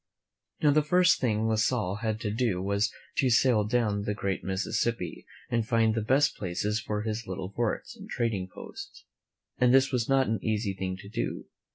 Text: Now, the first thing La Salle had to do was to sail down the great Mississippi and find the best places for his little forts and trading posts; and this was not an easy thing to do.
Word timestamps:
Now, 0.63 0.71
the 0.71 0.81
first 0.81 1.21
thing 1.21 1.47
La 1.47 1.53
Salle 1.53 1.97
had 1.97 2.19
to 2.21 2.31
do 2.31 2.59
was 2.59 2.91
to 3.17 3.29
sail 3.29 3.65
down 3.65 4.01
the 4.01 4.15
great 4.15 4.43
Mississippi 4.43 5.27
and 5.51 5.67
find 5.67 5.93
the 5.93 6.01
best 6.01 6.35
places 6.35 6.81
for 6.81 7.03
his 7.03 7.27
little 7.27 7.51
forts 7.51 7.95
and 7.95 8.09
trading 8.09 8.47
posts; 8.51 9.05
and 9.59 9.71
this 9.71 9.91
was 9.91 10.09
not 10.09 10.25
an 10.25 10.39
easy 10.43 10.73
thing 10.73 10.97
to 10.97 11.07
do. 11.07 11.45